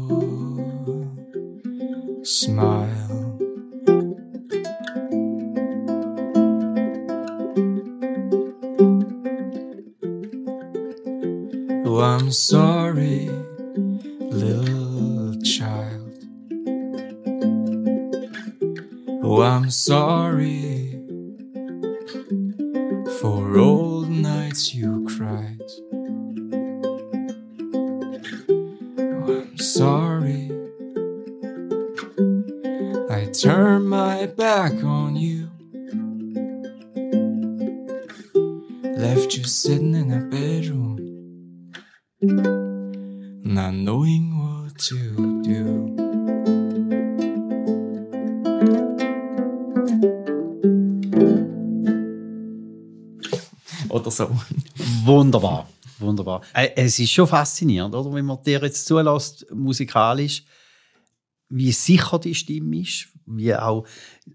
[54.19, 54.41] Oder so.
[55.05, 55.67] Wunderbar,
[55.99, 56.41] wunderbar.
[56.53, 58.13] Äh, Es ist schon faszinierend, oder?
[58.13, 60.43] Wenn man dir jetzt zulässt, musikalisch,
[61.49, 63.85] wie sicher die Stimme ist, wie auch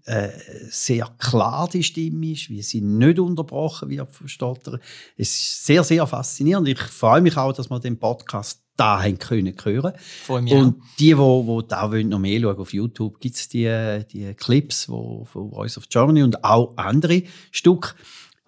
[0.05, 0.29] äh,
[0.69, 4.79] sehr klar die Stimme ist, wie sie nicht unterbrochen wird von Stottern.
[5.17, 6.67] Es ist sehr, sehr faszinierend.
[6.67, 9.93] Ich freue mich auch, dass wir den Podcast da haben können hören.
[10.23, 13.49] Freue mich Und die, wo, wo da wollen, noch mehr schauen auf YouTube, gibt es
[13.49, 17.95] die, die Clips wo, von Voice of Germany und auch andere Stücke.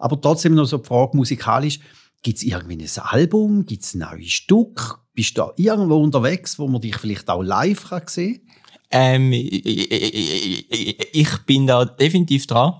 [0.00, 1.78] Aber trotzdem noch so die Frage musikalisch,
[2.22, 4.98] gibt es irgendwie ein Album, gibt es neue Stück?
[5.14, 8.40] Bist du da irgendwo unterwegs, wo man dich vielleicht auch live kann sehen
[8.90, 12.74] Ähm, ich bin da definitiv dran.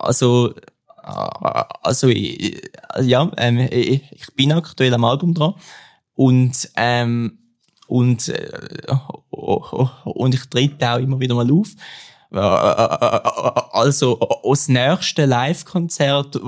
[0.00, 0.54] Also,
[1.02, 5.54] also, ja, ähm, ich bin aktuell am Album dran.
[6.14, 7.38] Und, ähm,
[7.86, 8.50] und, äh,
[9.30, 11.68] und ich trete auch immer wieder mal auf.
[12.32, 16.40] Also, das nächste Live-Konzert,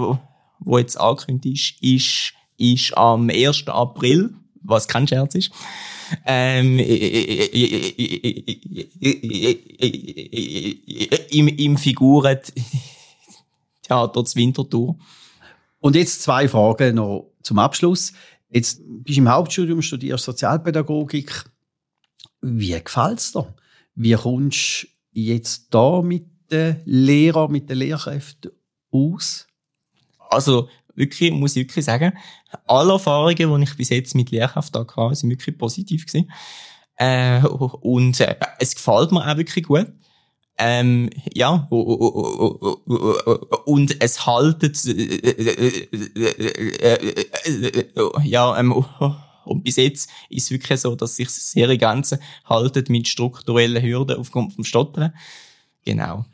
[0.60, 3.66] wo jetzt angekündigt ist, ist, ist am 1.
[3.66, 5.50] April, was kein Scherz ist.
[6.26, 6.78] Ähm,
[11.30, 14.96] im, im Figurentheater zur Winterthur.
[15.80, 18.12] Und jetzt zwei Fragen noch zum Abschluss.
[18.50, 21.44] Jetzt bist du im Hauptstudium, studierst Sozialpädagogik.
[22.40, 23.52] Wie gefällt's dir?
[23.94, 28.50] Wie kommst du jetzt da mit den Lehrern, mit den Lehrkräften
[28.90, 29.46] aus?
[30.30, 32.12] Also, wirklich, muss ich wirklich sagen,
[32.66, 36.30] alle Erfahrungen, die ich bis jetzt mit Lehrkraft hatte, sind wirklich positiv gewesen.
[36.96, 39.86] Äh, und äh, es gefällt mir auch wirklich gut.
[40.58, 41.66] Ähm, ja,
[43.64, 44.84] und es haltet,
[48.22, 48.84] ja, ähm,
[49.44, 53.82] und bis jetzt ist es wirklich so, dass sich das sehr Ganze haltet mit strukturellen
[53.82, 55.12] Hürden aufgrund vom Stottern.
[55.84, 56.24] Genau.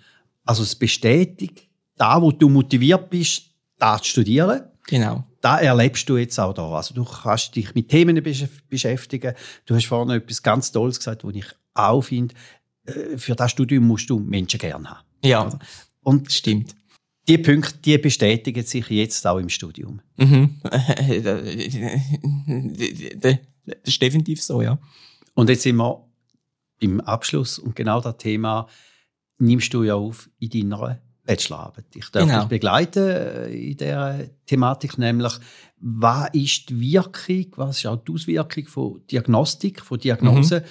[0.45, 1.67] Also es bestätigt,
[1.97, 3.43] da wo du motiviert bist,
[3.79, 4.63] da zu studieren.
[4.87, 5.25] Genau.
[5.41, 6.69] Da erlebst du jetzt auch da.
[6.71, 9.35] Also du kannst dich mit Themen besch- beschäftigen.
[9.67, 11.45] Du hast vorhin etwas ganz Tolles gesagt, wo ich
[11.75, 12.35] auch finde,
[12.87, 15.05] äh, für das Studium musst du Menschen gerne haben.
[15.25, 15.49] Ja,
[16.03, 16.75] Und stimmt.
[17.29, 20.01] Die Punkte, die bestätigen sich jetzt auch im Studium.
[20.17, 20.57] Mhm.
[23.21, 24.79] Das ist definitiv so, ja.
[25.35, 26.05] Und jetzt sind wir
[26.81, 28.67] im Abschluss und genau das Thema
[29.39, 31.85] nimmst du ja auf in deiner Bachelorarbeit.
[31.95, 32.41] Ich darf Genau.
[32.41, 35.33] dich begleiten äh, in dieser Thematik, nämlich
[35.81, 40.65] was ist die Wirkung, was ist auch die Auswirkung von Diagnostik, von Diagnose?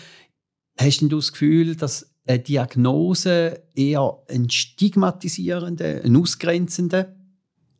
[0.79, 7.17] Hast denn du das Gefühl, dass eine Diagnose eher einen stigmatisierenden, einen ausgrenzenden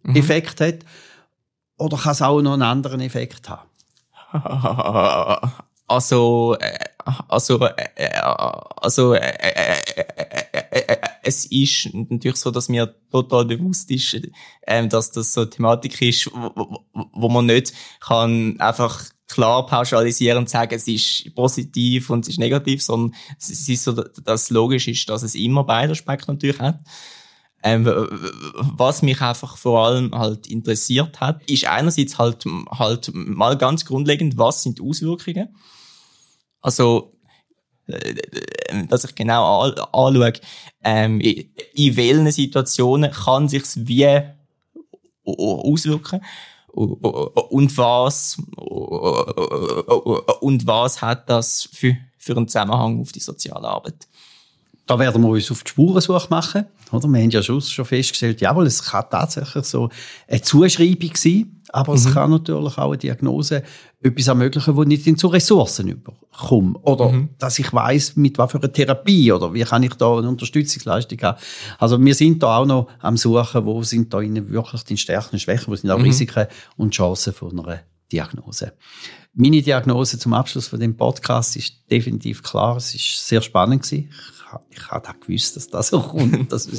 [0.08, 0.16] Mhm.
[0.16, 0.80] Effekt hat?
[1.78, 3.70] Oder kann es auch noch einen anderen Effekt haben?
[5.90, 6.58] Also,
[7.30, 9.16] also, also,
[11.24, 14.18] es ist natürlich so, dass mir total bewusst ist,
[14.66, 20.50] ähm, dass das so eine Thematik ist, wo man nicht kann einfach klar pauschalisieren und
[20.50, 25.10] sagen, es ist positiv und es ist negativ, sondern es ist so, dass logisch ist,
[25.10, 26.80] dass es immer beide Aspekte natürlich hat.
[27.64, 33.84] Ähm, was mich einfach vor allem halt interessiert hat, ist einerseits halt, halt mal ganz
[33.84, 35.56] grundlegend, was sind die Auswirkungen?
[36.62, 37.14] Also,
[37.88, 38.14] äh,
[38.88, 40.34] dass ich genau an- anschaue,
[40.84, 44.08] ähm, in in welchen Situationen kann sich's wie
[45.26, 46.22] auswirken
[46.78, 48.38] und was
[50.42, 54.08] und was hat das für, für einen Zusammenhang auf die soziale Arbeit?
[54.88, 56.66] Da werden wir uns auf die Spurensuche machen.
[56.92, 57.08] Oder?
[57.10, 59.90] Wir haben ja schon, schon festgestellt, jawohl, es kann tatsächlich so
[60.28, 61.98] eine Zuschreibung sein, aber mhm.
[61.98, 63.64] es kann natürlich auch eine Diagnose
[64.02, 66.80] etwas ermöglichen, wo nicht zu Ressourcen überkomme.
[66.80, 67.30] Oder mhm.
[67.38, 71.22] dass ich weiß mit was für eine Therapie oder wie kann ich da eine Unterstützungsleistung
[71.22, 71.38] haben.
[71.78, 75.40] Also wir sind da auch noch am Suchen, wo sind da wirklich die Stärken und
[75.40, 76.06] Schwächen, wo sind auch mhm.
[76.06, 78.72] Risiken und Chancen von einer Diagnose.
[79.34, 82.78] Meine Diagnose zum Abschluss von dem Podcast ist definitiv klar.
[82.78, 84.10] Es ist sehr spannend gewesen
[84.70, 86.70] ich habe gewusst, dass das so kommt, dass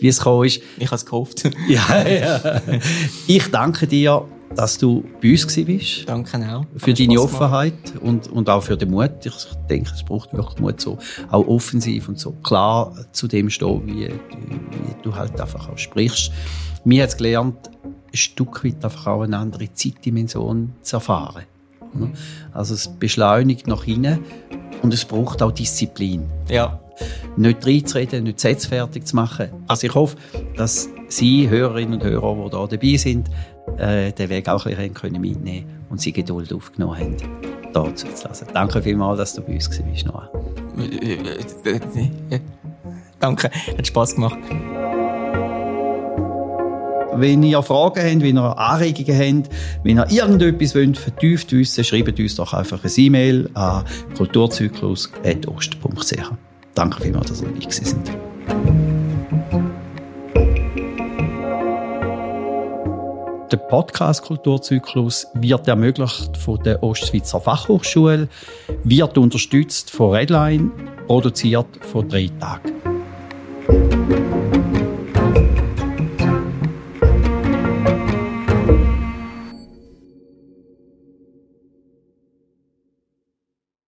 [0.00, 0.62] wie es gekommen ist.
[0.78, 1.50] Ich habe es gehofft.
[1.68, 2.60] ja, ja.
[3.26, 4.24] Ich danke dir,
[4.54, 6.08] dass du bei uns bist.
[6.08, 6.64] Danke auch.
[6.76, 9.24] Für deine Offenheit und, und auch für den Mut.
[9.24, 9.34] Ich
[9.68, 10.98] denke, es braucht wirklich Mut, so
[11.30, 16.32] auch offensiv und so klar zu dem stehen, wie, wie du halt einfach auch sprichst.
[16.84, 21.44] Mir hat es gelernt, ein Stück weit einfach auch eine andere Zeitdimension zu erfahren.
[22.52, 24.20] Also es beschleunigt nach hinten
[24.82, 26.28] und es braucht auch Disziplin.
[26.48, 26.80] Ja
[27.36, 29.48] nicht reinzureden, nicht Sätze fertig zu machen.
[29.66, 30.16] Also ich hoffe,
[30.56, 33.28] dass Sie, Hörerinnen und Hörer, die hier dabei sind,
[33.78, 37.16] äh, den Weg auch ein bisschen können mitnehmen und Sie Geduld aufgenommen haben,
[37.72, 38.48] da zuzulassen.
[38.52, 40.28] Danke vielmals, dass du bei uns warst, Noah.
[43.20, 44.38] Danke, hat Spass gemacht.
[47.14, 49.50] Wenn ihr Fragen habt, wenn ihr Anregungen habt,
[49.82, 53.84] wenn ihr irgendetwas wollt, vertieft wissen, schreibt uns doch einfach eine E-Mail an
[54.16, 56.30] kulturzyklus.ost.ch.
[56.78, 58.08] Danke vielmals, dass ihr dabei sind.
[63.50, 68.28] Der Podcast Kulturzyklus wird ermöglicht von der Ostschweizer Fachhochschule,
[68.84, 70.70] wird unterstützt von Redline,
[71.08, 72.72] produziert von drei Tagen.